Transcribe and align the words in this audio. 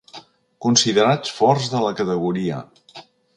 Considerats 0.65 1.33
forts 1.41 1.69
de 1.75 1.83
la 1.85 1.93
categoria. 2.01 2.63